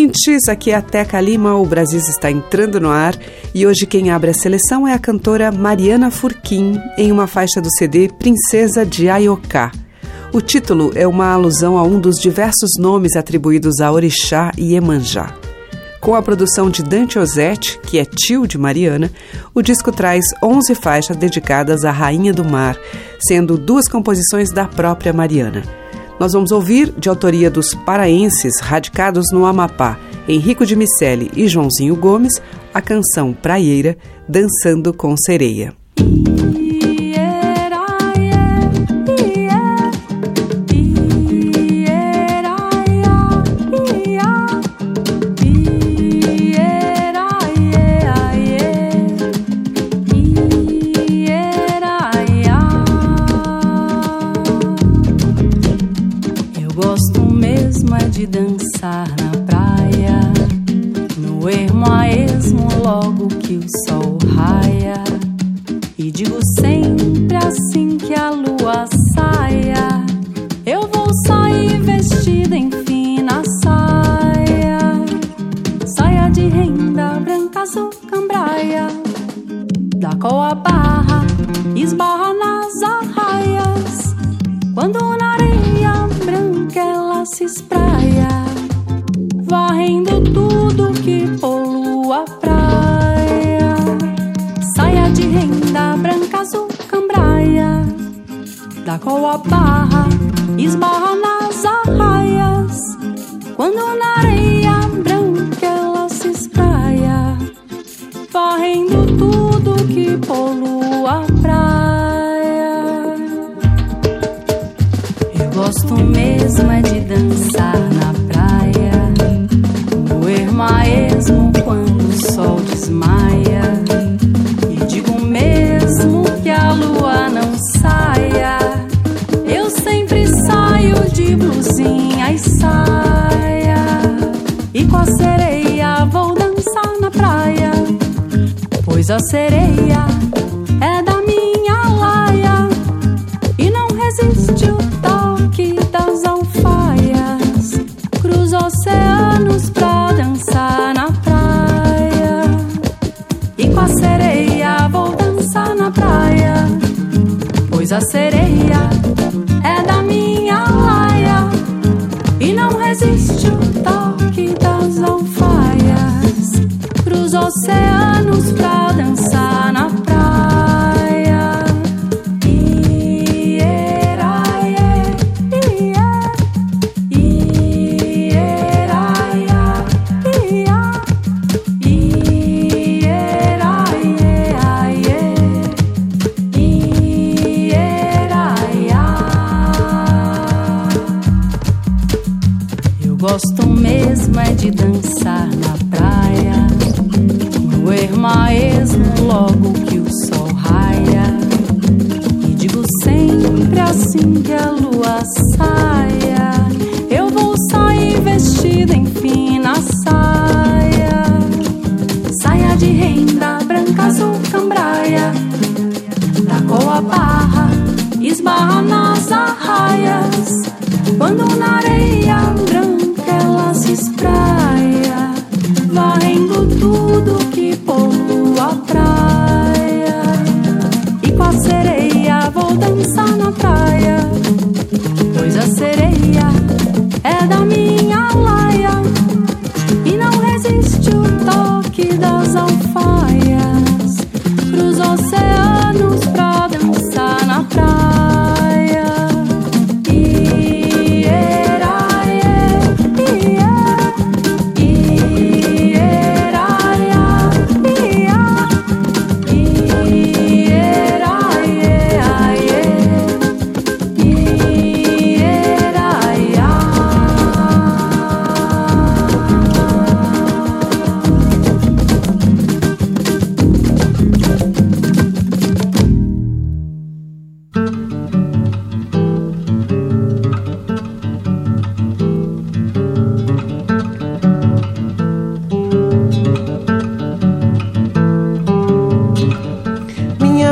ouvintes! 0.00 0.48
Aqui 0.48 0.70
é 0.70 0.76
a 0.76 0.82
Teca 0.82 1.20
Lima, 1.20 1.54
o 1.56 1.66
Brasil 1.66 1.98
está 1.98 2.30
entrando 2.30 2.80
no 2.80 2.88
ar 2.88 3.14
e 3.54 3.66
hoje 3.66 3.84
quem 3.86 4.10
abre 4.10 4.30
a 4.30 4.34
seleção 4.34 4.88
é 4.88 4.94
a 4.94 4.98
cantora 4.98 5.52
Mariana 5.52 6.10
Furquim 6.10 6.80
em 6.96 7.12
uma 7.12 7.26
faixa 7.26 7.60
do 7.60 7.70
CD 7.70 8.08
Princesa 8.08 8.86
de 8.86 9.10
Ayoká. 9.10 9.70
O 10.32 10.40
título 10.40 10.90
é 10.94 11.06
uma 11.06 11.30
alusão 11.30 11.76
a 11.76 11.82
um 11.82 12.00
dos 12.00 12.16
diversos 12.16 12.70
nomes 12.78 13.14
atribuídos 13.14 13.80
a 13.80 13.92
Orixá 13.92 14.52
e 14.56 14.74
Emanjá. 14.74 15.34
Com 16.00 16.14
a 16.14 16.22
produção 16.22 16.70
de 16.70 16.82
Dante 16.82 17.18
Ozette, 17.18 17.78
que 17.80 17.98
é 17.98 18.04
tio 18.06 18.46
de 18.46 18.56
Mariana, 18.56 19.10
o 19.54 19.60
disco 19.60 19.92
traz 19.92 20.24
11 20.42 20.74
faixas 20.76 21.16
dedicadas 21.16 21.84
à 21.84 21.90
Rainha 21.90 22.32
do 22.32 22.44
Mar, 22.44 22.78
sendo 23.20 23.58
duas 23.58 23.86
composições 23.86 24.50
da 24.50 24.66
própria 24.66 25.12
Mariana. 25.12 25.62
Nós 26.20 26.34
vamos 26.34 26.52
ouvir, 26.52 26.92
de 26.98 27.08
autoria 27.08 27.50
dos 27.50 27.74
paraenses 27.74 28.60
radicados 28.60 29.32
no 29.32 29.46
Amapá, 29.46 29.98
Henrico 30.28 30.66
de 30.66 30.76
Micelli 30.76 31.30
e 31.34 31.48
Joãozinho 31.48 31.96
Gomes, 31.96 32.34
a 32.74 32.82
canção 32.82 33.32
Praieira, 33.32 33.96
Dançando 34.28 34.92
com 34.92 35.16
Sereia. 35.16 35.79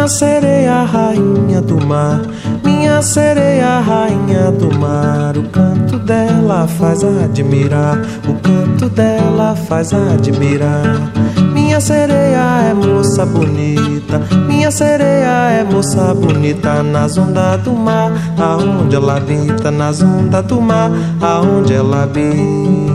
Sereia, 0.09 0.85
rainha 0.85 1.61
do 1.61 1.85
mar. 1.87 2.23
Minha 2.65 3.03
sereia, 3.03 3.79
rainha 3.81 4.51
do 4.51 4.75
mar. 4.79 5.37
O 5.37 5.43
canto 5.51 5.99
dela 5.99 6.67
faz 6.67 7.05
admirar. 7.05 7.99
O 8.27 8.35
canto 8.41 8.89
dela 8.89 9.55
faz 9.55 9.93
admirar. 9.93 11.13
Minha 11.53 11.79
sereia 11.79 12.71
é 12.71 12.75
moça 12.75 13.27
bonita. 13.27 14.19
Minha 14.49 14.71
sereia 14.71 15.51
é 15.51 15.65
moça 15.65 16.15
bonita. 16.15 16.83
Nas 16.83 17.19
ondas 17.19 17.61
do 17.61 17.73
mar, 17.75 18.11
aonde 18.39 18.97
ela 18.97 19.19
habita. 19.19 19.71
Nas 19.71 20.03
ondas 20.03 20.45
do 20.47 20.61
mar, 20.61 20.91
aonde 21.21 21.75
ela 21.75 22.05
habita. 22.05 22.88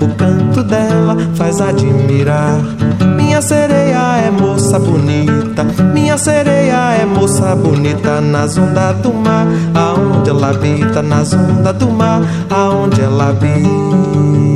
O 0.00 0.08
canto 0.14 0.62
dela 0.62 1.16
faz 1.34 1.60
admirar. 1.60 2.58
Minha 3.16 3.40
sereia 3.40 4.16
é 4.18 4.30
moça 4.30 4.78
bonita. 4.78 5.64
Minha 5.92 6.16
sereia 6.18 6.92
é 6.92 7.04
moça 7.04 7.54
bonita. 7.54 8.20
Nas 8.20 8.56
ondas 8.56 8.96
do 8.98 9.12
mar, 9.12 9.46
aonde 9.74 10.30
ela 10.30 10.50
habita. 10.50 11.02
Nas 11.02 11.32
ondas 11.32 11.76
do 11.76 11.90
mar, 11.90 12.22
aonde 12.50 13.00
ela 13.00 13.30
habita. 13.30 14.53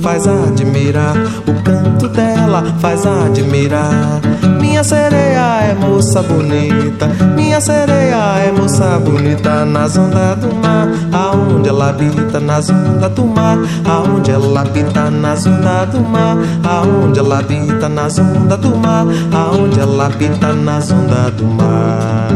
Faz 0.00 0.26
admirar. 0.26 1.14
O 1.46 1.62
canto 1.62 2.08
dela 2.08 2.64
faz 2.80 3.04
admirar. 3.06 4.20
Minha 4.60 4.82
sereia 4.82 5.62
é 5.62 5.74
moça 5.74 6.22
bonita. 6.22 7.06
Minha 7.36 7.60
sereia 7.60 8.38
é 8.38 8.52
moça 8.52 8.98
bonita. 8.98 9.64
Nas 9.64 9.96
ondas 9.96 10.38
do 10.38 10.54
mar, 10.54 10.88
aonde 11.12 11.68
ela 11.68 11.90
habita. 11.90 12.40
Nas 12.40 12.70
ondas 12.70 13.12
do 13.12 13.24
mar, 13.24 13.58
aonde 13.84 14.30
ela 14.30 14.60
habita. 14.62 15.10
Nas 15.10 15.46
ondas 15.46 15.88
do 15.90 16.00
mar, 16.00 16.36
aonde 16.64 17.18
ela 17.18 17.38
habita. 17.38 17.88
Nas 17.88 18.18
ondas 18.18 18.58
do 18.58 18.76
mar, 18.76 19.06
aonde 19.32 19.80
ela 19.80 20.06
habita. 20.06 20.52
Nas 20.52 20.90
ondas 20.90 21.32
do 21.34 21.44
mar. 21.44 22.28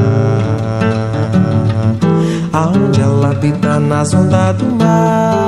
Aonde 2.53 3.01
ela 3.01 3.31
habita 3.31 3.81
nas 3.81 4.15
ondas 4.15 4.57
do 4.57 4.67
mar 4.77 5.44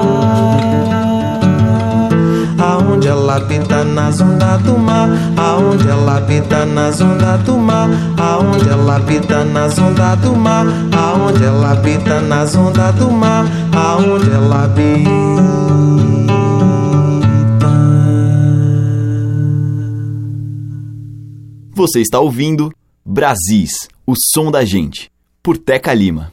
ela 3.26 3.36
habita 3.38 3.82
nas 3.82 4.20
ondas 4.20 4.62
do 4.62 4.78
mar, 4.78 5.08
aonde 5.36 5.88
ela 5.88 6.18
habita 6.18 6.64
nas 6.64 7.00
ondas 7.00 7.42
do 7.42 7.58
mar, 7.58 7.90
aonde 8.16 8.68
ela 8.68 8.96
habita 8.96 9.44
nas 9.44 9.76
ondas 9.78 10.20
do 10.20 10.36
mar, 10.36 10.64
aonde 10.96 11.44
ela 11.44 11.72
habita 11.72 12.20
nas 12.20 12.54
ondas 12.54 12.94
do 12.94 13.10
mar, 13.10 13.44
aonde 13.74 14.30
ela 14.30 14.62
habita. 14.62 15.10
Você 21.74 22.00
está 22.00 22.20
ouvindo 22.20 22.70
Brasis, 23.04 23.88
o 24.06 24.14
som 24.32 24.52
da 24.52 24.64
gente, 24.64 25.10
por 25.42 25.58
Teca 25.58 25.92
Lima. 25.92 26.32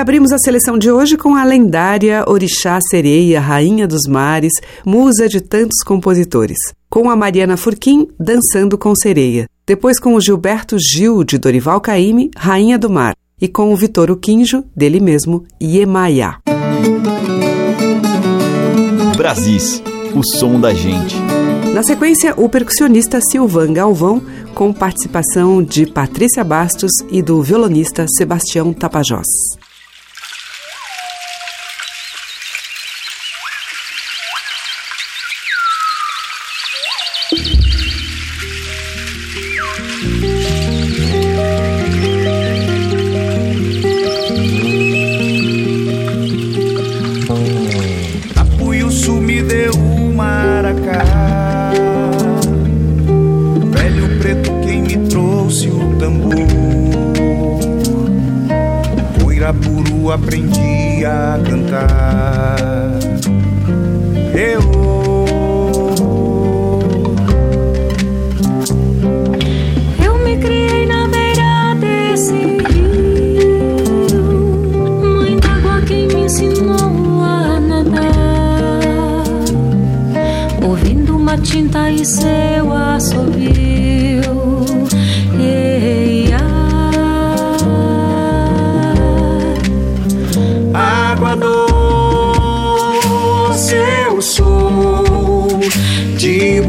abrimos 0.00 0.32
a 0.32 0.38
seleção 0.38 0.78
de 0.78 0.90
hoje 0.90 1.16
com 1.18 1.36
a 1.36 1.44
lendária 1.44 2.24
Orixá 2.26 2.78
Sereia, 2.88 3.38
Rainha 3.38 3.86
dos 3.86 4.08
Mares, 4.08 4.52
musa 4.84 5.28
de 5.28 5.42
tantos 5.42 5.82
compositores. 5.84 6.56
Com 6.88 7.10
a 7.10 7.14
Mariana 7.14 7.56
Furquim, 7.56 8.08
Dançando 8.18 8.78
com 8.78 8.94
Sereia. 8.94 9.46
Depois 9.66 10.00
com 10.00 10.14
o 10.14 10.20
Gilberto 10.20 10.76
Gil, 10.78 11.22
de 11.22 11.36
Dorival 11.36 11.80
Caymmi, 11.82 12.30
Rainha 12.34 12.78
do 12.78 12.88
Mar. 12.88 13.14
E 13.38 13.46
com 13.46 13.72
o 13.72 13.76
Vitor 13.76 14.10
Uquinjo, 14.10 14.64
dele 14.74 15.00
mesmo, 15.00 15.44
Iemaiá. 15.62 16.38
Brasis, 19.16 19.82
o 20.14 20.22
som 20.22 20.58
da 20.58 20.72
gente. 20.72 21.16
Na 21.74 21.82
sequência, 21.82 22.34
o 22.38 22.48
percussionista 22.48 23.20
Silvan 23.20 23.74
Galvão, 23.74 24.22
com 24.54 24.72
participação 24.72 25.62
de 25.62 25.86
Patrícia 25.86 26.42
Bastos 26.42 26.90
e 27.10 27.20
do 27.22 27.42
violonista 27.42 28.06
Sebastião 28.08 28.72
Tapajós. 28.72 29.26
Coirapuru 59.50 60.12
aprendi 60.12 61.04
a 61.04 61.40
cantar 61.44 63.00
Eu 64.32 64.60
Eu 70.04 70.18
me 70.18 70.36
criei 70.36 70.86
na 70.86 71.08
beira 71.08 71.74
desse 71.80 72.32
rio. 72.32 74.06
Mãe 75.02 75.36
d'água 75.38 75.82
quem 75.84 76.06
me 76.06 76.26
ensinou 76.26 77.20
a 77.20 77.58
nadar. 77.58 78.04
Ouvindo 80.64 81.16
uma 81.16 81.36
tinta 81.38 81.90
e 81.90 82.04
seu 82.04 82.72
assovio. 82.72 83.79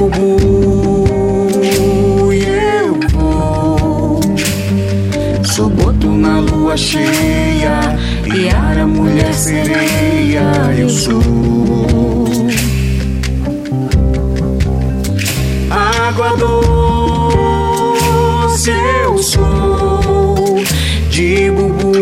Bubu 0.09 1.53
e 2.33 2.43
eu 2.43 2.99
vou. 3.11 4.19
Na 6.17 6.39
lua 6.39 6.75
cheia, 6.77 7.97
Iara, 8.25 8.87
mulher 8.87 9.33
sereia, 9.33 10.73
eu 10.77 10.89
sou. 10.89 11.21
Água 15.69 16.35
doce 16.37 17.51
eu 19.03 19.17
sou 19.17 20.63
de 21.09 21.51
bubu 21.51 22.01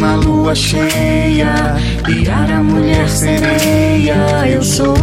na 0.00 0.16
lua 0.16 0.54
cheia, 0.54 1.54
Iara, 2.10 2.60
mulher 2.60 3.08
sereia, 3.08 4.48
eu 4.48 4.62
sou. 4.62 4.99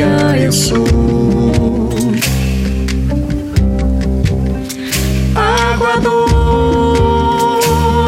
Eu 0.00 0.52
sou. 0.52 0.84
Água 5.34 5.96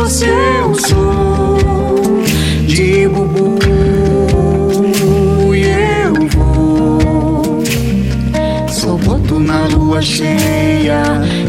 doce, 0.02 0.26
eu 0.26 0.74
sou. 0.74 1.58
De 2.66 3.08
bubu, 3.08 3.58
eu 5.52 6.14
vou. 6.28 7.64
Sou 8.68 8.96
boto 8.98 9.40
na 9.40 9.66
lua 9.66 10.00
cheia, 10.00 11.02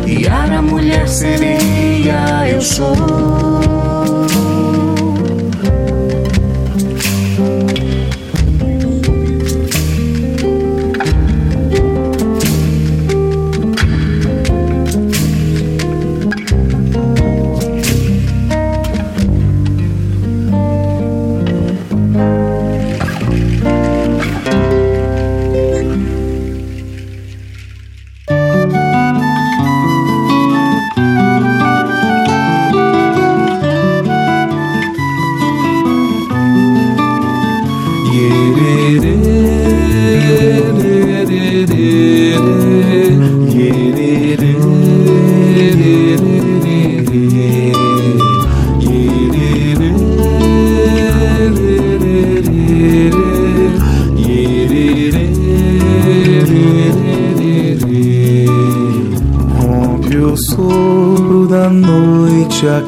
Iara, 0.08 0.62
mulher 0.62 1.08
sereia, 1.08 2.50
eu 2.50 2.62
sou. 2.62 3.31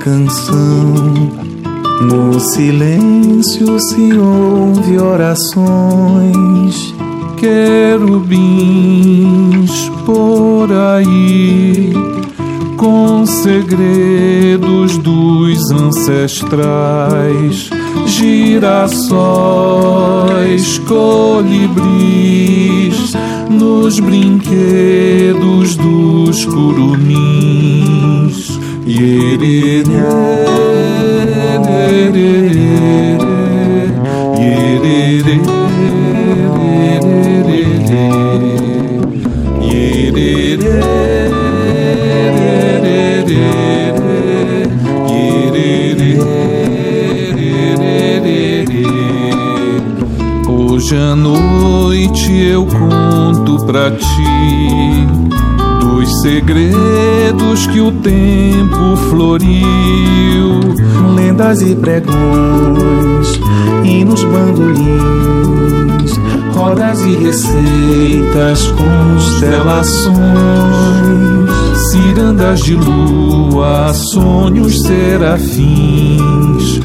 Canção. 0.04 1.32
No 2.02 2.38
silêncio 2.38 3.80
se 3.80 4.14
ouve 4.18 5.00
orações, 5.00 6.94
querubins 7.38 8.60
por 10.06 10.68
aí, 10.74 11.94
com 12.76 13.26
segredos 13.26 14.98
dos 14.98 15.72
ancestrais, 15.72 17.70
girassóis, 18.06 19.08
colibris, 20.80 21.94
nos 23.50 24.02
brinquedos 24.02 25.78
dos 25.78 26.44
curumins. 26.44 27.43
Hoje 50.46 50.98
à 50.98 51.16
noite 51.16 52.32
eu 52.34 52.66
conto 52.66 53.66
pra 53.66 53.92
ti 53.92 54.63
segredos 56.24 57.68
que 57.68 57.82
o 57.82 57.92
tempo 57.92 58.96
floriu, 59.10 60.62
lendas 61.18 61.62
e 61.62 61.76
pregões, 61.76 63.42
hinos 63.84 64.24
bandolins, 64.24 66.18
rodas 66.56 67.02
e 67.02 67.18
receitas, 67.18 68.72
constelações, 68.72 70.16
cirandas 71.92 72.62
de 72.62 72.76
lua, 72.76 73.94
sonhos 73.94 74.82
serafins, 74.82 76.80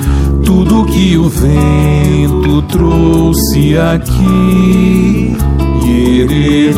tudo 0.44 0.85
que 0.87 1.16
o 1.16 1.29
vento 1.29 2.62
trouxe 2.62 3.79
aqui. 3.79 5.37
Yererê, 5.85 6.74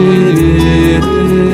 yererê, 0.00 1.53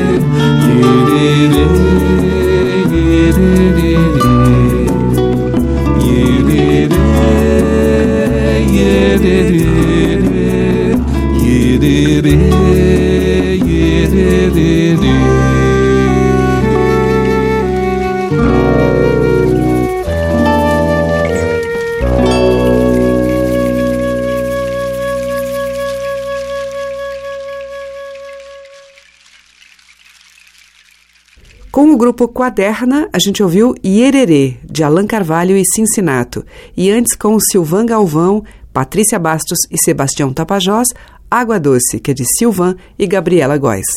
grupo 32.21 32.27
Quaderna, 32.27 33.09
a 33.11 33.17
gente 33.17 33.41
ouviu 33.41 33.73
Iererê, 33.83 34.55
de 34.63 34.83
Allan 34.83 35.07
Carvalho 35.07 35.57
e 35.57 35.63
Cincinato. 35.65 36.45
E 36.77 36.91
antes, 36.91 37.15
com 37.15 37.39
Silvan 37.39 37.83
Galvão, 37.83 38.43
Patrícia 38.71 39.17
Bastos 39.17 39.57
e 39.71 39.77
Sebastião 39.83 40.31
Tapajós, 40.31 40.89
Água 41.29 41.59
Doce, 41.59 41.99
que 41.99 42.11
é 42.11 42.13
de 42.13 42.23
Silvan 42.37 42.75
e 42.99 43.07
Gabriela 43.07 43.57
Góes. 43.57 43.87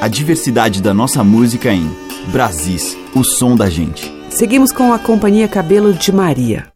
A 0.00 0.08
diversidade 0.08 0.80
da 0.80 0.94
nossa 0.94 1.22
música 1.22 1.70
em 1.70 1.90
Brasis, 2.28 2.96
o 3.14 3.22
som 3.22 3.54
da 3.54 3.68
gente. 3.68 4.10
Seguimos 4.30 4.72
com 4.72 4.94
a 4.94 4.98
Companhia 4.98 5.46
Cabelo 5.46 5.92
de 5.92 6.10
Maria. 6.10 6.66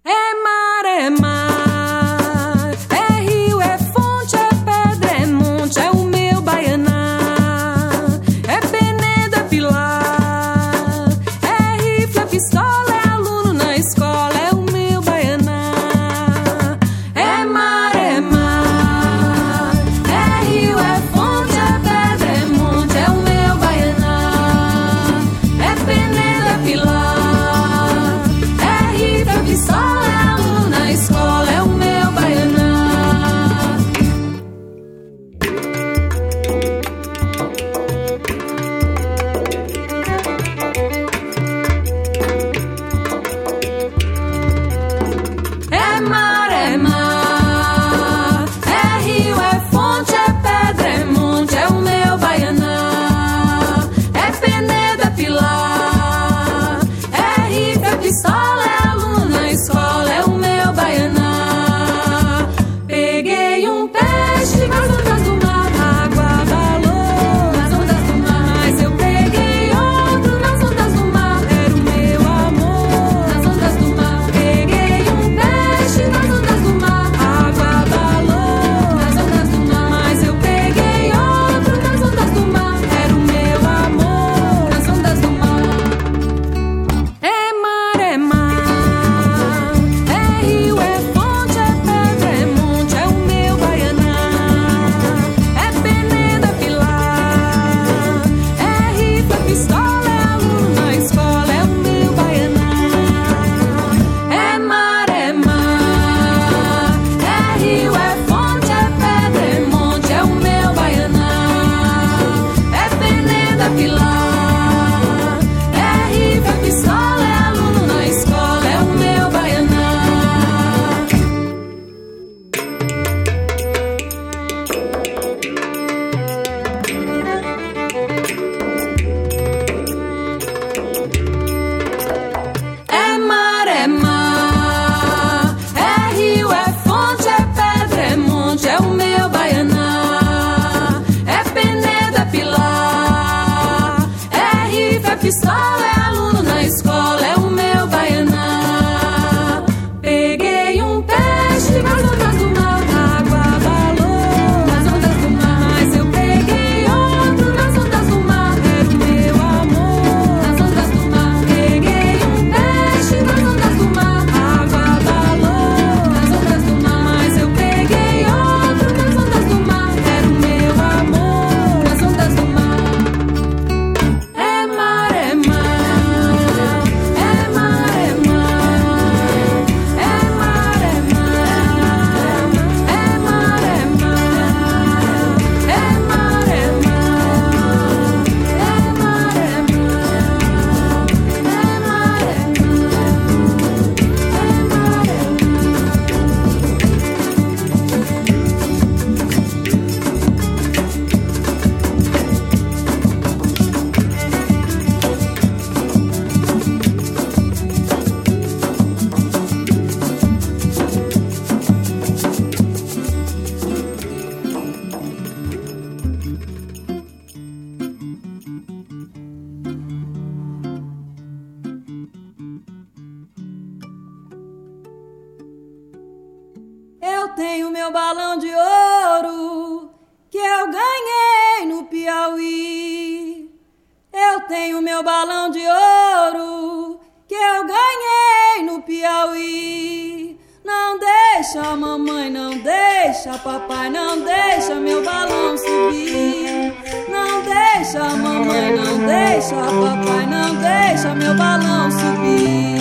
Deixa, 241.52 241.76
mamãe, 241.76 242.30
não 242.30 242.50
deixa, 242.58 243.36
papai, 243.38 243.90
não 243.90 244.20
deixa 244.22 244.76
meu 244.76 245.02
balão 245.02 245.58
subir. 245.58 246.72
Não 247.08 247.42
deixa, 247.42 247.98
mamãe, 247.98 248.76
não 248.76 248.98
deixa, 249.04 249.56
papai, 249.56 250.26
não 250.26 250.54
deixa 250.54 251.14
meu 251.14 251.34
balão 251.34 251.90
subir. 251.90 252.79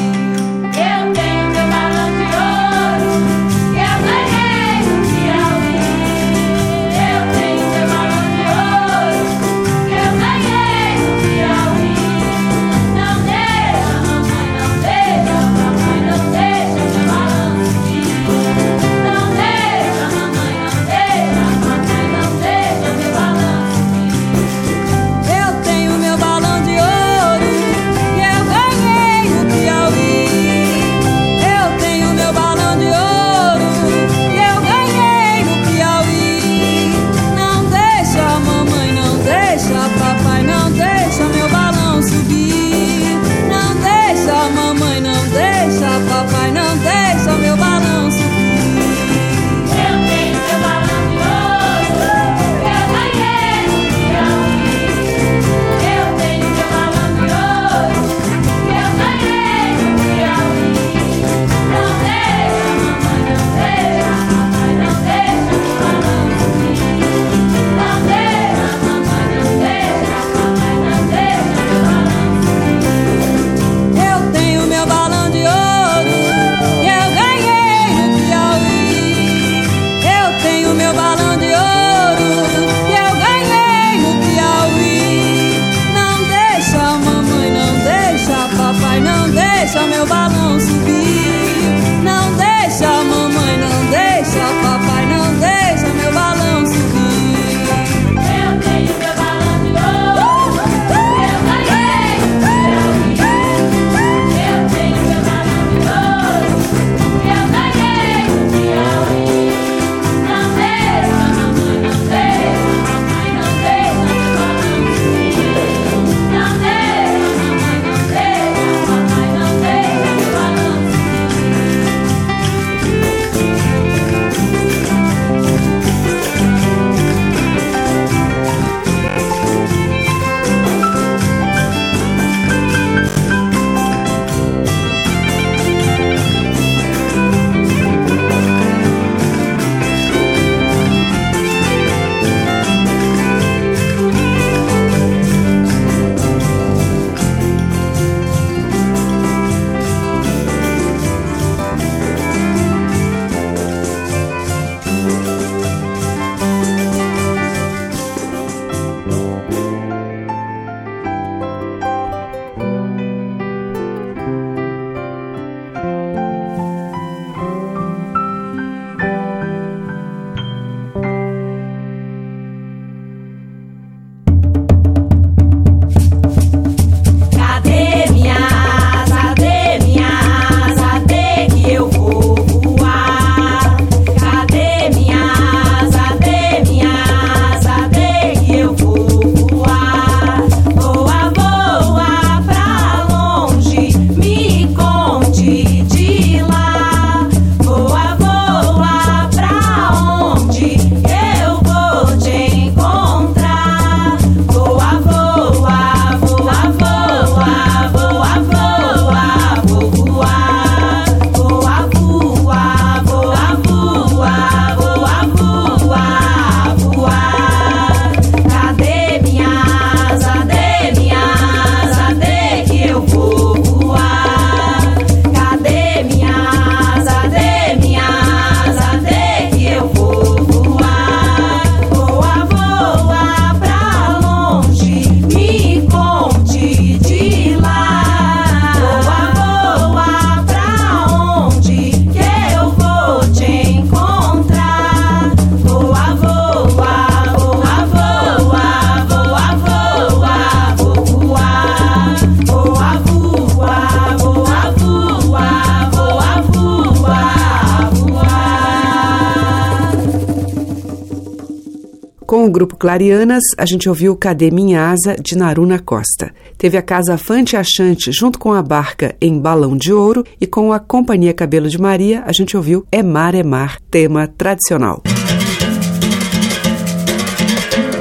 Clarianas, 262.80 263.44
a 263.58 263.65
gente 263.65 263.89
ouviu 263.89 264.15
Cadê 264.15 264.50
Minha 264.50 264.89
Asa, 264.89 265.13
de 265.22 265.38
Naruna 265.38 265.80
Costa. 265.80 266.34
Teve 266.58 266.78
a 266.78 266.82
Casa 266.82 267.18
Fante 267.18 267.58
Achante 267.58 268.10
junto 268.10 268.39
com 268.39 268.54
a 268.54 268.63
Barca 268.63 269.13
em 269.20 269.38
Balão 269.38 269.76
de 269.76 269.92
Ouro 269.92 270.24
e 270.39 270.48
com 270.48 270.72
a 270.72 270.80
Companhia 270.80 271.34
Cabelo 271.34 271.68
de 271.68 271.78
Maria, 271.78 272.24
a 272.26 272.32
gente 272.32 272.56
ouviu 272.56 272.86
É 272.89 273.04
Mar, 273.04 273.36
É 273.36 273.44
Mar, 273.44 273.82
tema 273.92 274.28
tradicional. 274.30 275.04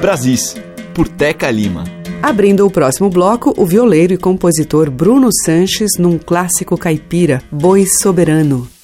Brasis, 0.00 0.54
por 0.94 1.08
Teca 1.08 1.50
Lima. 1.50 1.82
Abrindo 2.22 2.64
o 2.64 2.70
próximo 2.70 3.10
bloco, 3.10 3.52
o 3.56 3.66
violeiro 3.66 4.14
e 4.14 4.16
compositor 4.16 4.92
Bruno 4.92 5.30
Sanches 5.44 5.98
num 5.98 6.18
clássico 6.18 6.78
caipira, 6.78 7.42
Boi 7.50 7.84
Soberano. 7.84 8.77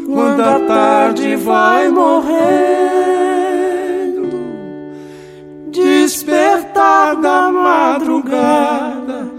quando 0.07 0.41
a 0.41 0.59
tarde 0.61 1.35
vai 1.35 1.87
morrendo, 1.89 2.33
despertar 5.69 7.15
da 7.17 7.51
madrugada, 7.51 9.31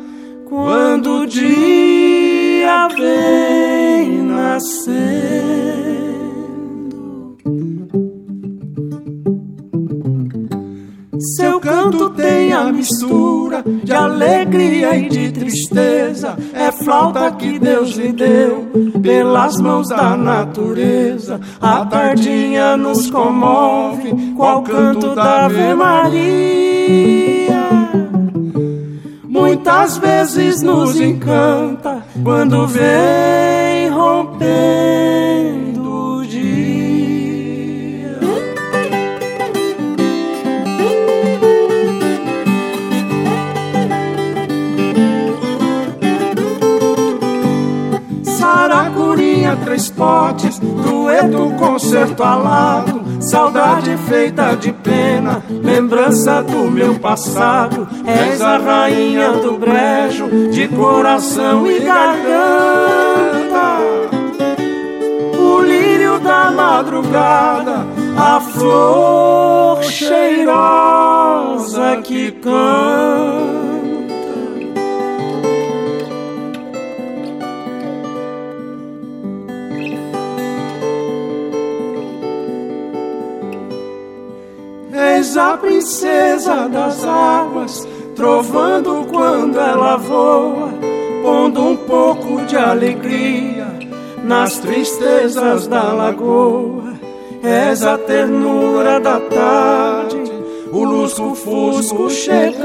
quando 0.49 1.23
o 1.23 1.27
dia 1.27 2.87
vem 2.97 4.23
nascer. 4.23 5.64
Canto 11.85 12.11
tem 12.11 12.53
a 12.53 12.73
mistura 12.73 13.63
de 13.63 13.93
alegria 13.93 14.97
e 14.97 15.09
de 15.09 15.33
tristeza. 15.33 16.37
É 16.55 16.73
flauta 16.73 17.31
que 17.33 17.59
Deus 17.59 17.91
lhe 17.97 18.13
deu 18.13 18.67
pelas 19.03 19.61
mãos 19.61 19.89
da 19.89 20.17
natureza. 20.17 21.41
A 21.61 21.85
tardinha 21.85 22.77
nos 22.77 23.11
comove, 23.11 24.13
qual 24.37 24.63
canto 24.63 25.15
da 25.15 25.45
Ave 25.45 25.75
Maria. 25.75 26.75
Muitas 29.25 29.99
vezes 29.99 30.63
nos 30.63 30.99
encanta 30.99 32.03
quando 32.23 32.67
vem 32.67 33.91
rompendo 33.91 35.34
dueto, 50.65 51.55
concerto 51.59 52.23
alado, 52.23 53.03
saudade 53.21 53.97
feita 54.09 54.55
de 54.57 54.73
pena, 54.73 55.43
lembrança 55.49 56.43
do 56.43 56.71
meu 56.71 56.99
passado. 56.99 57.87
És 58.07 58.41
a 58.41 58.59
rainha 58.59 59.33
do 59.33 59.59
brejo, 59.59 60.51
de 60.51 60.69
coração 60.69 61.71
e 61.71 61.81
garganta. 61.81 63.79
O 65.39 65.61
lírio 65.61 66.19
da 66.21 66.51
madrugada, 66.51 67.87
a 68.17 68.41
flor 68.41 69.83
cheirosa 69.85 70.57
que 72.03 72.33
canta. 72.33 73.44
A 85.37 85.57
princesa 85.57 86.69
das 86.69 87.05
águas, 87.05 87.89
trovando 88.15 89.05
quando 89.11 89.59
ela 89.59 89.97
voa, 89.97 90.69
pondo 91.23 91.61
um 91.61 91.77
pouco 91.77 92.45
de 92.47 92.57
alegria 92.57 93.67
nas 94.23 94.59
tristezas 94.59 95.67
da 95.67 95.93
lagoa. 95.93 96.95
És 97.43 97.83
a 97.83 97.99
ternura 97.99 99.01
da 99.01 99.19
tarde, 99.19 100.23
o 100.73 100.85
lusco-fusco 100.85 102.09
chegando, 102.09 102.63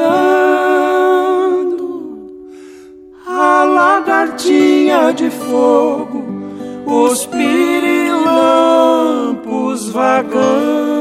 a 3.28 3.64
lagartinha 3.64 5.12
de 5.12 5.32
fogo, 5.32 6.24
os 6.86 7.26
pirilampos 7.26 9.90
vagando. 9.90 10.99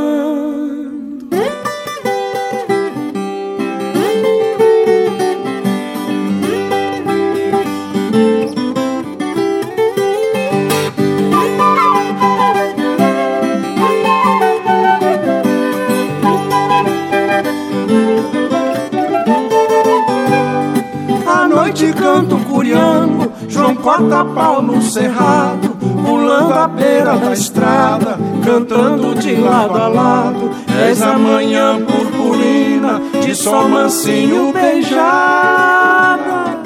À 21.79 21.81
noite 21.81 21.97
canto 21.97 22.37
curiango, 22.39 23.31
João 23.49 23.73
corta 23.77 24.25
pau 24.25 24.61
no 24.61 24.83
cerrado, 24.83 25.69
pulando 26.05 26.53
a 26.53 26.67
beira 26.67 27.17
da 27.17 27.33
estrada, 27.33 28.19
cantando 28.45 29.15
de 29.15 29.37
lado 29.37 29.79
a 29.79 29.87
lado. 29.87 30.51
És 30.89 31.01
a 31.01 31.17
manhã 31.17 31.79
purpurina, 31.81 33.01
de 33.25 33.33
sol 33.33 33.69
mansinho 33.69 34.53
beijada, 34.53 36.59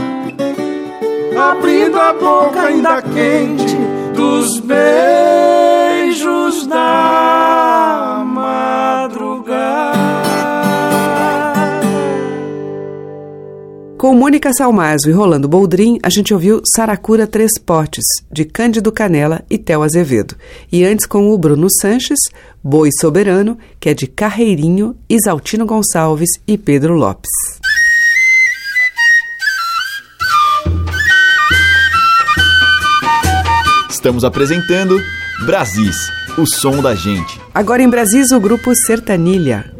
abrindo 1.50 2.00
a 2.00 2.14
boca 2.14 2.62
ainda 2.62 3.02
quente 3.02 3.76
dos 4.14 4.60
beijos 4.60 6.66
da 6.66 8.24
Com 14.03 14.16
Mônica 14.16 14.53
Salmazo 14.53 15.09
e 15.09 15.12
Rolando 15.12 15.46
Boldrin, 15.46 16.00
a 16.03 16.11
gente 16.11 16.34
ouviu 16.34 16.61
Saracura 16.74 17.24
Três 17.24 17.53
Potes, 17.57 18.03
de 18.32 18.44
Cândido 18.44 18.90
Canela 18.90 19.44
e 19.48 19.57
Tel 19.57 19.80
Azevedo. 19.80 20.34
E 20.72 20.84
antes 20.84 21.07
com 21.07 21.30
o 21.30 21.38
Bruno 21.38 21.68
Sanches, 21.70 22.18
Boi 22.64 22.90
Soberano, 23.00 23.57
que 23.78 23.90
é 23.90 23.94
de 23.94 24.09
Carreirinho, 24.09 24.96
Isaltino 25.09 25.64
Gonçalves 25.64 26.30
e 26.48 26.59
Pedro 26.59 26.94
Lopes. 26.94 27.30
Estamos 33.88 34.24
apresentando 34.24 35.00
Brasis, 35.46 36.11
o 36.36 36.44
som 36.44 36.82
da 36.82 36.96
gente. 36.96 37.40
Agora 37.55 37.80
em 37.80 37.88
Brasis, 37.88 38.32
o 38.32 38.40
grupo 38.40 38.74
Sertanilha. 38.74 39.72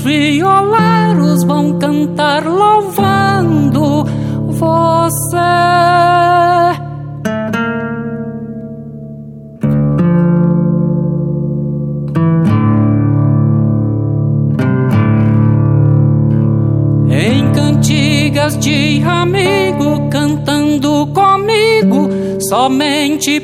os 0.00 0.04
violeiros 0.04 1.44
vão 1.44 1.78
cantar 1.78 2.44
louvando 2.46 4.04
você. 4.48 5.36
Em 17.10 17.52
cantigas 17.52 18.58
de 18.58 19.02
amigo 19.04 20.08
cantando 20.10 21.06
comigo, 21.08 22.08
somente 22.48 23.40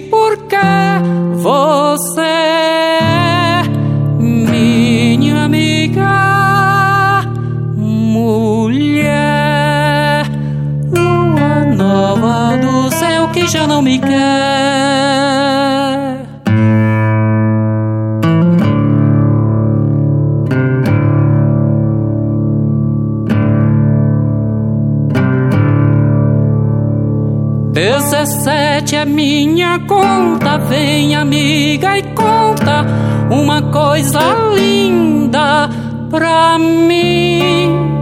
Dezessete 28.18 28.96
é 28.96 29.04
minha 29.04 29.78
conta, 29.80 30.56
vem 30.56 31.14
amiga 31.14 31.98
e 31.98 32.02
conta 32.14 32.86
uma 33.30 33.60
coisa 33.60 34.20
linda 34.54 35.68
pra 36.08 36.58
mim. 36.58 37.95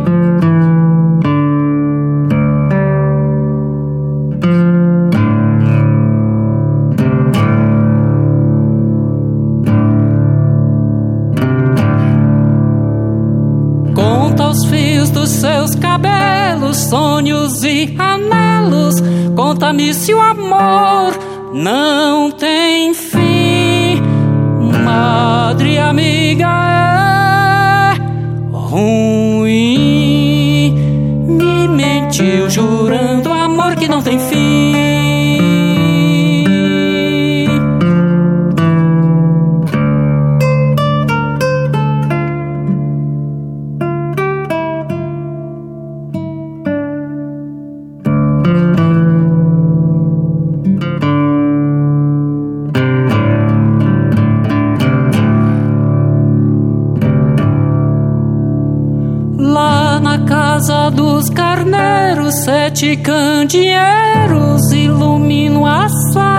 Sonhos 16.85 17.65
e 17.65 17.95
anelos 17.99 19.03
Conta-me 19.35 19.93
se 19.93 20.15
o 20.15 20.21
amor 20.21 21.13
não 21.53 22.31
tem 22.31 22.95
fim, 22.95 24.01
madre 24.85 25.79
amiga 25.79 26.47
é 26.47 27.95
ruim. 28.53 29.24
Sete 62.85 62.97
candeeiros 62.97 64.71
iluminam 64.73 65.65
a 65.65 65.89
sala 66.13 66.34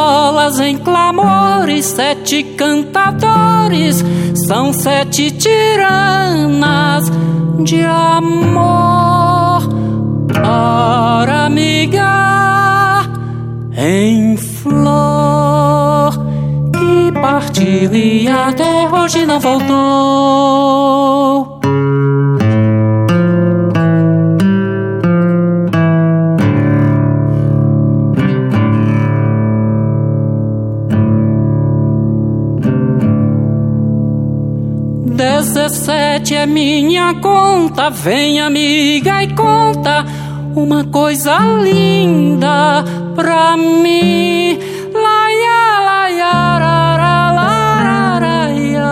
violas 0.00 0.58
em 0.60 0.78
clamores, 0.78 1.84
sete 1.84 2.42
cantadores 2.42 4.02
são 4.48 4.72
sete 4.72 5.30
tiranas 5.30 7.04
de 7.62 7.82
amor. 7.82 9.68
Ora, 10.42 11.44
amiga, 11.44 13.02
em 13.76 14.38
flor, 14.38 16.12
que 16.72 17.12
partiu 17.20 17.94
e 17.94 18.26
até 18.26 18.88
hoje 18.88 19.26
não 19.26 19.38
voltou. 19.38 20.70
sete 36.10 36.34
é 36.34 36.44
minha 36.44 37.14
conta. 37.14 37.88
Vem, 37.88 38.40
amiga, 38.40 39.22
e 39.22 39.32
conta 39.32 40.04
uma 40.56 40.82
coisa 40.84 41.38
linda 41.62 42.82
pra 43.14 43.56
mim. 43.56 44.58
Laia, 44.92 45.80
laia, 45.84 46.32
rara, 46.58 47.32
laraia. 47.32 48.90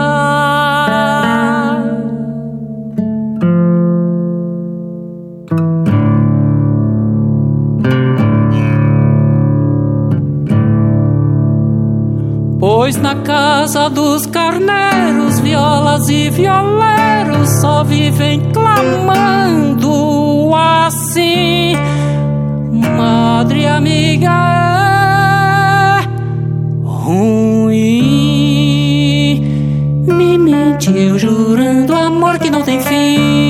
Pois 12.60 12.96
na 12.96 13.16
casa 13.16 13.90
dos 13.90 14.24
carneiros 14.26 15.07
violas 15.48 16.08
e 16.10 16.28
violeiros 16.28 17.48
só 17.60 17.82
vivem 17.82 18.40
clamando 18.52 19.90
assim. 20.54 21.74
Madre 22.98 23.66
amiga 23.66 24.30
é 24.30 26.02
ruim. 26.84 27.78
Me 30.06 30.36
mentiu 30.36 31.18
jurando 31.18 31.94
amor 31.94 32.38
que 32.38 32.50
não 32.50 32.60
tem 32.60 32.80
fim. 32.80 33.47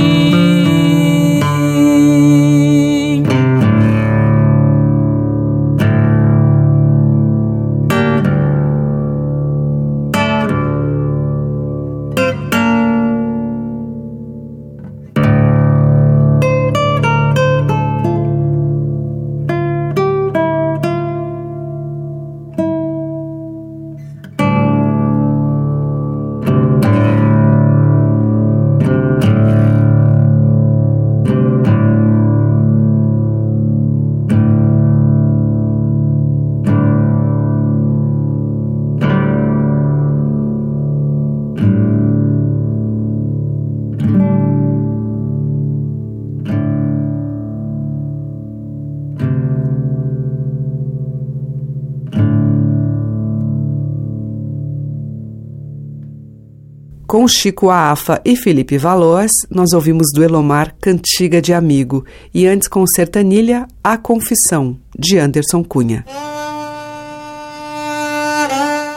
Com 57.29 57.33
Chico 57.33 57.68
Afa 57.68 58.22
e 58.24 58.35
Felipe 58.35 58.79
Valois, 58.79 59.31
nós 59.51 59.74
ouvimos 59.74 60.07
do 60.14 60.24
Elomar 60.24 60.74
Cantiga 60.81 61.43
de 61.43 61.53
Amigo 61.53 62.03
e 62.33 62.47
antes 62.47 62.66
com 62.66 62.87
Sertanilha, 62.87 63.68
A 63.85 63.99
Confissão, 63.99 64.79
de 64.99 65.18
Anderson 65.18 65.62
Cunha. 65.62 66.07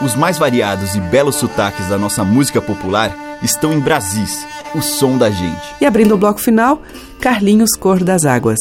Os 0.02 0.14
mais 0.14 0.38
variados 0.38 0.94
e 0.94 1.00
belos 1.00 1.36
sotaques 1.36 1.90
da 1.90 1.98
nossa 1.98 2.24
música 2.24 2.62
popular 2.62 3.14
estão 3.42 3.70
em 3.70 3.80
Brasis, 3.80 4.46
o 4.74 4.80
som 4.80 5.18
da 5.18 5.28
gente. 5.30 5.74
E 5.78 5.84
abrindo 5.84 6.14
o 6.14 6.18
bloco 6.18 6.40
final, 6.40 6.80
Carlinhos 7.20 7.76
Cor 7.78 8.02
das 8.02 8.24
Águas. 8.24 8.58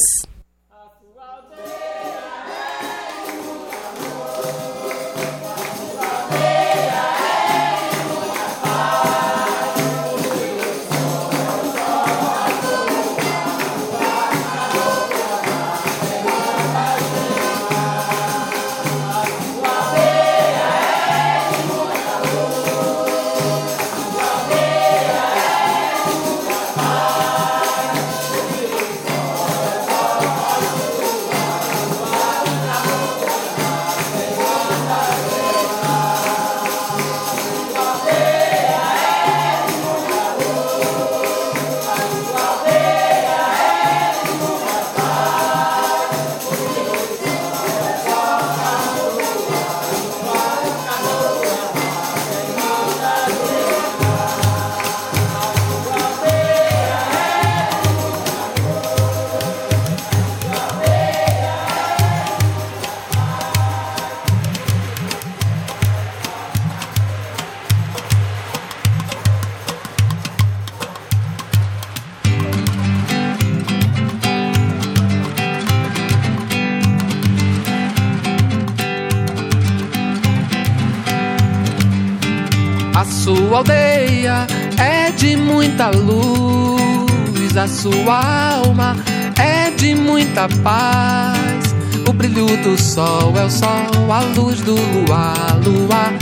Muita 85.62 85.92
luz, 85.92 87.56
a 87.56 87.68
sua 87.68 88.56
alma 88.56 88.96
é 89.40 89.70
de 89.70 89.94
muita 89.94 90.50
paz. 90.64 91.76
O 92.10 92.12
brilho 92.12 92.48
do 92.64 92.76
sol 92.82 93.32
é 93.38 93.46
o 93.46 93.50
sol, 93.50 94.12
a 94.12 94.22
luz 94.36 94.60
do 94.62 94.74
luar, 94.74 95.60
luar, 95.64 96.14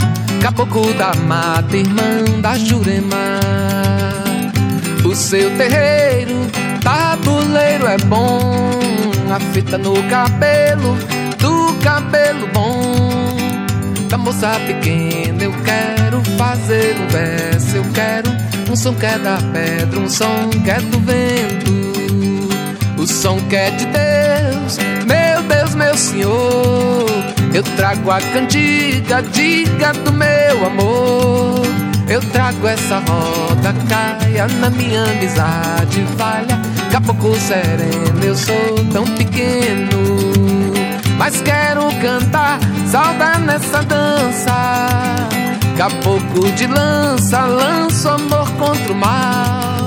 caboclo 0.42 0.92
da 0.92 1.14
mata, 1.26 1.74
irmã 1.74 2.40
da 2.42 2.58
Jurema. 2.58 3.40
O 5.06 5.14
seu 5.14 5.56
terreiro, 5.56 6.36
tabuleiro 6.82 7.86
é 7.86 7.96
bom, 7.96 8.70
a 9.34 9.40
fita 9.54 9.78
no 9.78 9.94
cabelo, 10.10 10.98
do 11.38 11.74
cabelo 11.82 12.46
bom 12.52 13.00
da 14.10 14.18
moça 14.18 14.50
pequena 14.66 15.44
eu 15.44 15.52
quero 15.64 16.20
fazer 16.36 16.96
um 16.98 17.06
verso, 17.06 17.76
eu 17.76 17.84
quero 17.94 18.39
um 18.70 18.76
som 18.76 18.94
que 18.94 19.06
é 19.06 19.18
da 19.18 19.36
pedra, 19.52 19.98
um 19.98 20.08
som 20.08 20.48
que 20.62 20.70
é 20.70 20.80
do 20.80 21.00
vento, 21.00 21.72
o 22.96 23.06
som 23.06 23.38
que 23.48 23.56
é 23.56 23.70
de 23.70 23.86
Deus, 23.86 24.78
meu 25.06 25.42
Deus, 25.42 25.74
meu 25.74 25.96
Senhor. 25.96 27.06
Eu 27.52 27.62
trago 27.76 28.10
a 28.10 28.20
cantiga, 28.20 29.22
diga 29.22 29.92
do 29.92 30.12
meu 30.12 30.66
amor. 30.66 31.62
Eu 32.08 32.20
trago 32.20 32.66
essa 32.66 32.98
roda, 32.98 33.74
caia 33.88 34.46
na 34.60 34.70
minha 34.70 35.02
amizade, 35.02 36.06
falha, 36.16 36.60
caboclo 36.92 37.38
sereno, 37.40 38.24
eu 38.24 38.36
sou 38.36 38.84
tão 38.92 39.04
pequeno 39.16 40.40
mas 41.20 41.42
quero 41.42 41.82
cantar, 42.00 42.58
salta 42.90 43.38
nessa 43.40 43.82
dança. 43.82 45.19
Caboclo 45.80 46.52
de 46.52 46.66
lança, 46.66 47.40
lanço 47.46 48.06
amor 48.06 48.46
contra 48.58 48.92
o 48.92 48.94
mal. 48.94 49.86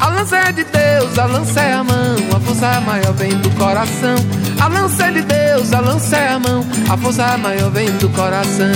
A 0.00 0.08
lança 0.08 0.36
é 0.36 0.50
de 0.50 0.64
Deus, 0.64 1.16
a 1.16 1.26
lança 1.26 1.60
é 1.60 1.74
a 1.74 1.84
mão, 1.84 2.16
a 2.34 2.40
força 2.40 2.80
maior 2.80 3.12
vem 3.12 3.30
do 3.36 3.48
coração. 3.50 4.16
A 4.60 4.66
lança 4.66 5.06
é 5.06 5.12
de 5.12 5.22
Deus, 5.22 5.72
a 5.72 5.78
lança 5.78 6.16
é 6.16 6.28
a 6.28 6.40
mão, 6.40 6.66
a 6.90 6.96
força 6.96 7.38
maior 7.38 7.70
vem 7.70 7.88
do 7.98 8.08
coração. 8.08 8.72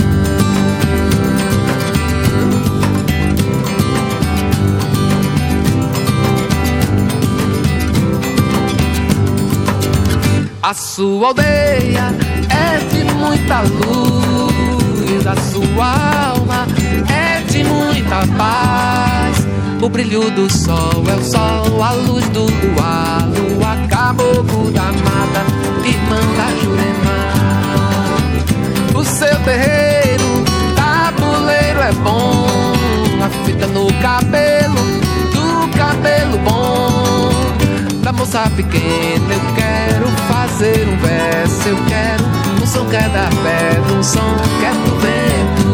A 10.63 10.75
sua 10.75 11.27
aldeia 11.27 12.15
é 12.51 12.79
de 12.95 13.03
muita 13.15 13.63
luz, 13.63 15.27
a 15.27 15.35
sua 15.51 16.36
de 17.57 17.65
muita 17.65 18.27
paz. 18.37 19.47
O 19.81 19.89
brilho 19.89 20.31
do 20.31 20.53
sol 20.53 21.05
é 21.09 21.15
o 21.15 21.25
sol, 21.25 21.83
a 21.83 21.93
luz 21.93 22.29
do 22.29 22.43
luar, 22.43 23.27
lua, 23.29 23.77
caboclo 23.89 24.71
da 24.73 24.93
mata, 24.93 25.45
irmã 25.85 26.21
da 26.37 26.49
Jurema. 26.63 27.17
O 28.95 29.05
seu 29.05 29.39
terreiro, 29.45 30.45
tabuleiro 30.75 31.81
é 31.81 31.93
bom, 32.03 32.47
a 33.25 33.29
fita 33.45 33.67
no 33.69 33.87
cabelo, 34.03 34.77
do 35.33 35.69
cabelo 35.77 36.39
bom 36.39 37.31
da 38.03 38.13
moça 38.13 38.51
pequena. 38.57 39.35
Eu 39.35 39.41
quero 39.55 40.09
fazer 40.29 40.89
um 40.89 40.97
verso, 40.99 41.69
eu 41.69 41.77
quero 41.87 42.25
um 42.63 42.67
som 42.67 42.85
que 42.87 42.97
é 42.97 43.09
da 43.09 43.29
pedra, 43.43 43.93
um 43.95 44.03
som 44.03 44.37
que 44.59 44.65
é 44.65 44.73
do 44.73 45.01
vento. 45.01 45.66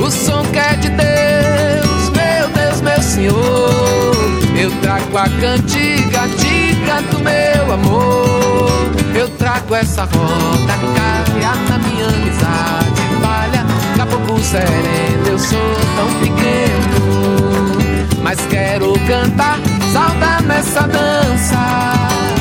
O 0.00 0.10
som 0.10 0.42
que 0.52 0.58
é 0.58 0.74
de 0.76 0.88
Deus, 0.90 2.10
meu 2.10 2.48
Deus, 2.50 2.80
meu 2.80 3.02
Senhor. 3.02 4.14
Eu 4.60 4.70
trago 4.80 5.16
a 5.16 5.28
cantiga, 5.40 6.28
diga 6.38 7.02
do 7.10 7.18
meu 7.20 7.72
amor. 7.72 8.90
Eu 9.14 9.28
trago 9.30 9.74
essa 9.74 10.02
roda 10.02 10.74
carreada, 10.94 11.78
minha 11.78 12.06
amizade 12.06 13.08
falha. 13.20 13.66
Caboclo 13.96 14.42
sereno, 14.42 15.26
eu 15.26 15.38
sou 15.38 15.76
tão 15.96 16.08
pequeno, 16.20 17.78
mas 18.22 18.38
quero 18.46 18.92
cantar, 19.06 19.58
saudar 19.92 20.42
nessa 20.42 20.82
dança. 20.82 22.37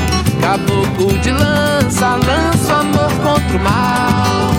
Caboclo 0.48 1.12
de 1.20 1.30
lança, 1.30 2.16
lança 2.26 2.76
amor 2.76 3.12
contra 3.22 3.58
o 3.58 3.60
mal. 3.60 4.54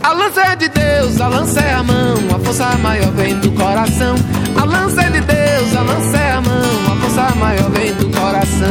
A 0.00 0.12
lança 0.12 0.40
é 0.40 0.54
de 0.54 0.68
Deus, 0.68 1.20
a 1.20 1.26
lança 1.26 1.58
é 1.58 1.74
a 1.74 1.82
mão, 1.82 2.14
a 2.32 2.38
força 2.38 2.78
maior 2.78 3.10
vem 3.10 3.36
do 3.40 3.50
coração. 3.50 4.14
A 4.56 4.64
lança 4.64 5.02
é 5.02 5.10
de 5.10 5.20
Deus, 5.22 5.74
a 5.74 5.82
lança 5.82 6.16
é 6.16 6.30
a 6.30 6.40
mão, 6.40 6.92
a 6.92 7.00
força 7.00 7.34
maior 7.34 7.70
vem 7.70 7.92
do 7.94 8.08
coração. 8.16 8.70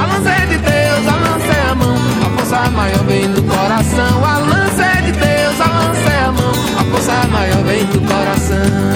A 0.00 0.06
lança 0.06 0.30
é 0.30 0.46
de 0.46 0.58
Deus, 0.58 1.08
a 1.08 1.16
lança 1.16 1.52
é 1.52 1.70
a 1.70 1.74
mão, 1.74 1.96
a 2.24 2.38
força 2.38 2.70
maior 2.70 3.04
vem 3.04 3.32
do 3.32 3.42
coração. 3.42 4.24
A 4.24 4.38
lança 4.38 4.84
é 4.84 5.02
de 5.02 5.10
Deus, 5.10 5.60
a 5.60 5.66
lança 5.66 6.08
é 6.08 6.24
a 6.24 6.30
mão, 6.30 6.52
a 6.78 6.84
força 6.84 7.26
maior 7.32 7.64
vem 7.64 7.84
do 7.84 8.00
coração. 8.02 8.95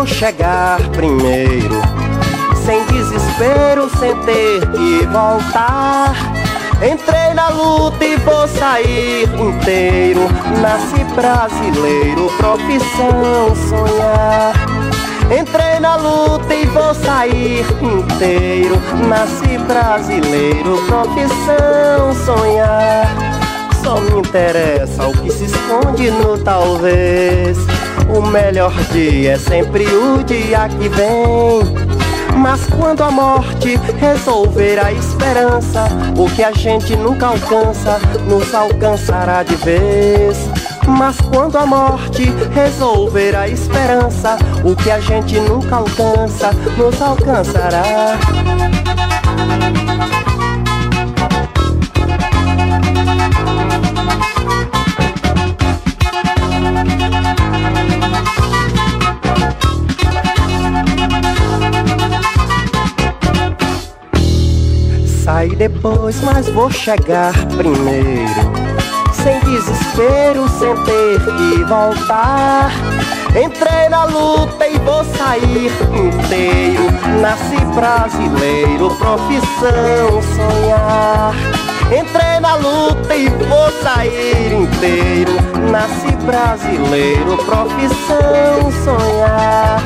Vou 0.00 0.06
chegar 0.06 0.80
primeiro. 0.92 1.82
Sem 2.64 2.82
desespero, 2.86 3.90
sem 3.98 4.16
ter 4.22 4.66
que 4.70 5.06
voltar. 5.06 6.14
Entrei 6.76 7.34
na 7.34 7.50
luta 7.50 8.02
e 8.02 8.16
vou 8.16 8.48
sair 8.48 9.28
inteiro. 9.38 10.22
Nasci 10.62 11.04
brasileiro, 11.14 12.32
profissão 12.38 13.54
sonhar. 13.68 14.54
Entrei 15.38 15.78
na 15.80 15.96
luta 15.96 16.54
e 16.54 16.64
vou 16.64 16.94
sair 16.94 17.66
inteiro. 17.82 18.80
Nasci 19.06 19.58
brasileiro, 19.66 20.82
profissão 20.86 22.14
sonhar. 22.24 23.06
Só 23.84 24.00
me 24.00 24.20
interessa 24.20 25.08
o 25.08 25.12
que 25.12 25.30
se 25.30 25.44
esconde 25.44 26.10
no 26.10 26.38
talvez. 26.38 27.58
O 28.12 28.22
melhor 28.22 28.72
dia 28.92 29.32
é 29.32 29.38
sempre 29.38 29.86
o 29.86 30.22
dia 30.24 30.68
que 30.68 30.88
vem. 30.88 31.90
Mas 32.36 32.66
quando 32.66 33.02
a 33.02 33.10
morte 33.10 33.76
resolver 33.98 34.78
a 34.78 34.92
esperança, 34.92 35.84
o 36.16 36.28
que 36.30 36.42
a 36.42 36.52
gente 36.52 36.96
nunca 36.96 37.26
alcança, 37.26 37.98
nos 38.26 38.54
alcançará 38.54 39.42
de 39.42 39.54
vez. 39.56 40.48
Mas 40.88 41.20
quando 41.20 41.56
a 41.56 41.66
morte 41.66 42.24
resolver 42.52 43.36
a 43.36 43.48
esperança, 43.48 44.36
o 44.64 44.74
que 44.74 44.90
a 44.90 45.00
gente 45.00 45.38
nunca 45.38 45.76
alcança, 45.76 46.50
nos 46.76 47.00
alcançará. 47.00 48.18
Depois, 65.60 66.18
mas 66.22 66.48
vou 66.48 66.70
chegar 66.70 67.34
primeiro. 67.48 68.40
Sem 69.12 69.38
desespero, 69.40 70.48
sem 70.58 70.74
ter 70.84 71.20
que 71.20 71.64
voltar. 71.64 72.70
Entrei 73.28 73.90
na 73.90 74.04
luta 74.04 74.66
e 74.66 74.78
vou 74.78 75.04
sair 75.04 75.70
inteiro. 75.92 76.84
Nasci 77.20 77.62
brasileiro, 77.74 78.88
profissão 78.96 80.22
sonhar. 80.34 81.34
Entrei 81.88 82.40
na 82.40 82.54
luta 82.54 83.14
e 83.14 83.28
vou 83.28 83.70
sair 83.82 84.54
inteiro. 84.54 85.32
Nasci 85.70 86.16
brasileiro, 86.24 87.36
profissão 87.36 88.72
sonhar. 88.82 89.82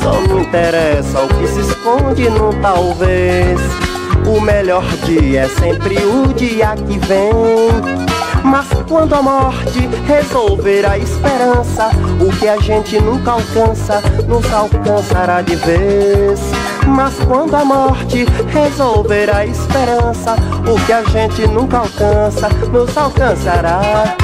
Só 0.00 0.12
me 0.32 0.42
interessa 0.42 1.22
o 1.22 1.28
que 1.28 1.48
se 1.48 1.60
esconde 1.62 2.30
no 2.30 2.54
talvez. 2.62 3.87
O 4.26 4.40
melhor 4.40 4.84
dia 5.04 5.42
é 5.42 5.48
sempre 5.48 5.96
o 6.04 6.32
dia 6.34 6.74
que 6.76 6.98
vem. 6.98 7.98
Mas 8.44 8.66
quando 8.88 9.14
a 9.14 9.22
morte 9.22 9.88
resolver 10.06 10.86
a 10.86 10.98
esperança, 10.98 11.90
o 12.20 12.34
que 12.38 12.48
a 12.48 12.56
gente 12.58 13.00
nunca 13.00 13.32
alcança, 13.32 14.00
nos 14.26 14.52
alcançará 14.52 15.42
de 15.42 15.56
vez. 15.56 16.40
Mas 16.86 17.14
quando 17.26 17.54
a 17.54 17.64
morte 17.64 18.24
resolver 18.48 19.30
a 19.34 19.44
esperança, 19.44 20.36
o 20.66 20.86
que 20.86 20.92
a 20.92 21.02
gente 21.04 21.46
nunca 21.46 21.78
alcança, 21.78 22.48
nos 22.72 22.96
alcançará. 22.96 24.16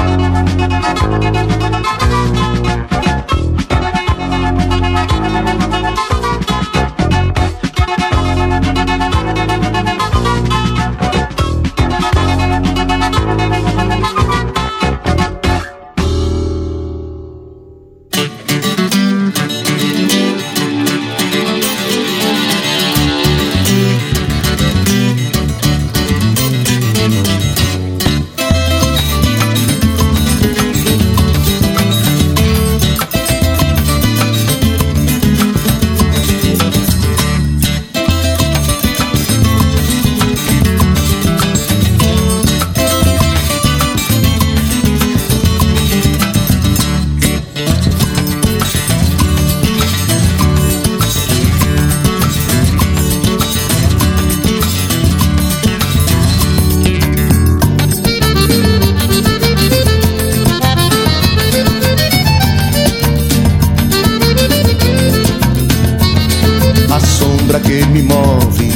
Sombra 67.45 67.59
que 67.59 67.85
me 67.87 68.01
move 68.01 68.69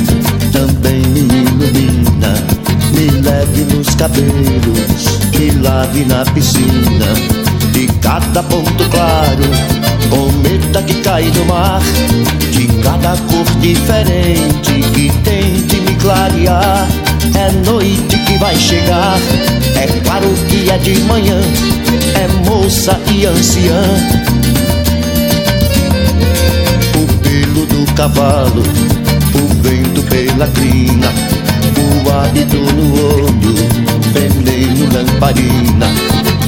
também 0.51 1.01
me 1.01 1.21
ilumina. 1.21 2.33
Me 2.93 3.09
leve 3.21 3.65
nos 3.73 3.95
cabelos, 3.95 5.19
me 5.37 5.51
lave 5.61 6.05
na 6.05 6.23
piscina. 6.25 7.07
De 7.71 7.87
cada 7.99 8.43
ponto 8.43 8.83
claro, 8.89 9.43
cometa 10.09 10.83
que 10.83 10.95
cai 11.01 11.31
no 11.31 11.45
mar. 11.45 11.81
De 12.51 12.67
cada 12.83 13.15
cor 13.17 13.45
diferente 13.59 14.81
que 14.93 15.11
tente 15.23 15.81
me 15.81 15.95
clarear. 15.95 16.87
É 17.35 17.51
noite 17.65 18.17
que 18.25 18.37
vai 18.37 18.55
chegar, 18.55 19.17
é 19.75 19.87
claro 20.03 20.27
que 20.47 20.69
é 20.69 20.77
de 20.77 20.99
manhã, 21.01 21.39
é 22.15 22.27
moça 22.49 22.99
e 23.11 23.25
anciã. 23.25 23.83
Cavalo, 27.99 28.63
o 29.35 29.61
vento 29.61 30.01
pela 30.03 30.47
crina, 30.47 31.11
o 31.75 32.09
hábito 32.09 32.55
no 32.55 32.93
olho, 32.93 33.53
veneno 34.13 34.87
lamparina. 34.93 35.85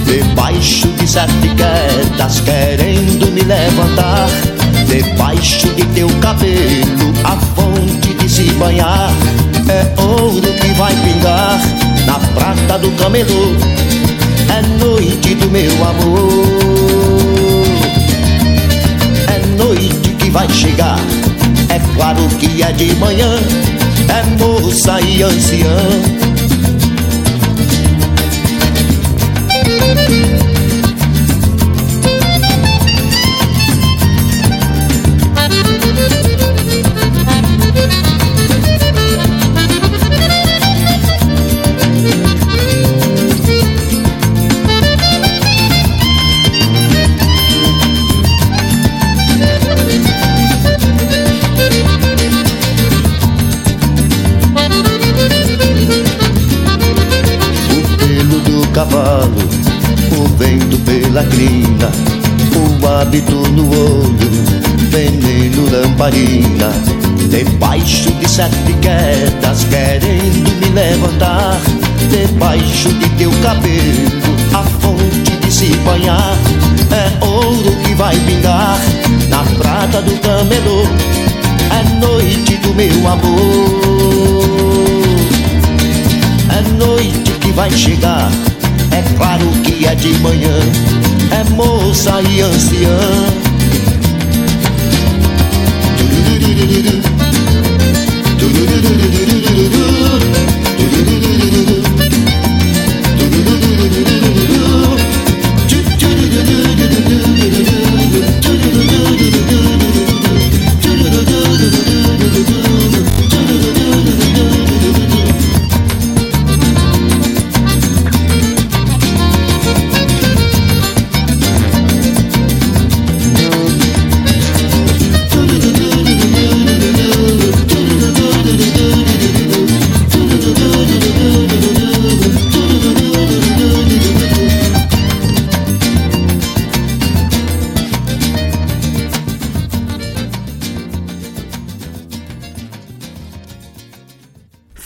Debaixo 0.05 0.87
de 0.87 1.05
sete 1.05 1.49
quedas 1.57 2.39
querendo 2.41 3.31
me 3.31 3.41
levantar 3.41 4.27
Debaixo 4.87 5.67
de 5.73 5.85
teu 5.87 6.09
cabelo 6.19 7.13
a 7.23 7.37
fonte 7.55 8.13
de 8.13 8.29
se 8.29 8.51
banhar 8.53 9.09
É 9.69 10.01
ouro 10.01 10.41
que 10.41 10.67
vai 10.73 10.93
pingar 10.95 11.59
na 12.05 12.19
prata 12.33 12.77
do 12.79 12.91
camelô 12.91 13.55
É 14.49 14.83
noite 14.83 15.35
do 15.35 15.49
meu 15.49 15.71
amor 15.85 17.65
É 19.27 19.63
noite 19.63 20.09
que 20.19 20.29
vai 20.29 20.49
chegar 20.49 20.99
É 21.71 21.79
claro 21.95 22.27
que 22.37 22.61
é 22.61 22.71
de 22.73 22.93
manhã 22.95 23.29
É 24.09 24.43
moça 24.43 24.99
e 24.99 25.23
anciã 25.23 25.77
hábito 63.11 63.35
no 63.51 63.69
olho, 63.69 64.31
veneno 64.89 65.69
lamparina. 65.69 66.71
Debaixo 67.29 68.09
de 68.11 68.29
sete 68.29 68.73
quedas, 68.81 69.65
querendo 69.65 70.49
me 70.61 70.69
levantar. 70.69 71.59
Debaixo 72.09 72.87
de 72.93 73.09
teu 73.17 73.29
cabelo, 73.43 74.07
a 74.53 74.63
fonte 74.63 75.31
de 75.41 75.51
se 75.51 75.75
banhar. 75.83 76.37
É 76.91 77.25
ouro 77.25 77.75
que 77.83 77.93
vai 77.95 78.15
pingar 78.19 78.79
na 79.27 79.43
prata 79.57 80.01
do 80.01 80.17
camelô. 80.21 80.83
É 81.69 82.05
noite 82.05 82.55
do 82.57 82.73
meu 82.73 83.07
amor. 83.09 83.41
É 86.49 86.61
noite 86.77 87.31
que 87.41 87.51
vai 87.51 87.69
chegar 87.71 88.31
é 88.91 89.01
claro 89.15 89.47
que 89.63 89.85
é 89.85 89.95
de 89.95 90.13
manhã, 90.19 90.59
é 91.31 91.43
moça 91.55 92.21
e 92.21 92.41
anciã. 92.41 93.41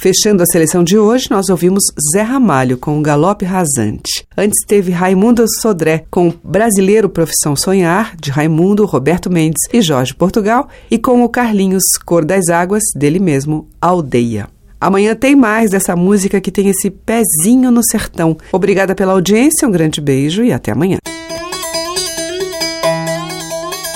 Fechando 0.05 0.43
a 0.43 0.45
seleção 0.45 0.83
de 0.83 0.99
hoje, 0.99 1.25
nós 1.31 1.49
ouvimos 1.49 1.83
Zé 2.13 2.21
Ramalho 2.21 2.77
com 2.77 2.99
o 2.99 3.01
Galope 3.01 3.43
Rasante. 3.43 4.23
Antes 4.37 4.63
teve 4.67 4.91
Raimundo 4.91 5.43
Sodré 5.59 6.05
com 6.11 6.31
Brasileiro 6.43 7.09
Profissão 7.09 7.55
Sonhar, 7.55 8.15
de 8.15 8.29
Raimundo, 8.29 8.85
Roberto 8.85 9.31
Mendes 9.31 9.63
e 9.73 9.81
Jorge 9.81 10.13
Portugal, 10.13 10.69
e 10.91 10.99
com 10.99 11.23
o 11.23 11.27
Carlinhos 11.27 11.81
Cor 12.05 12.23
das 12.23 12.49
Águas, 12.49 12.83
dele 12.95 13.17
mesmo, 13.17 13.67
Aldeia. 13.81 14.47
Amanhã 14.79 15.15
tem 15.15 15.35
mais 15.35 15.71
dessa 15.71 15.95
música 15.95 16.39
que 16.39 16.51
tem 16.51 16.69
esse 16.69 16.91
pezinho 16.91 17.71
no 17.71 17.81
sertão. 17.83 18.37
Obrigada 18.51 18.93
pela 18.93 19.13
audiência, 19.13 19.67
um 19.67 19.71
grande 19.71 19.99
beijo 19.99 20.43
e 20.43 20.53
até 20.53 20.71
amanhã. 20.71 20.99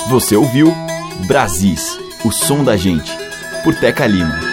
Você 0.08 0.34
ouviu 0.34 0.74
Brasis, 1.28 2.00
o 2.24 2.32
som 2.32 2.64
da 2.64 2.76
gente, 2.76 3.16
por 3.62 3.76
Teca 3.76 4.08
Lima. 4.08 4.49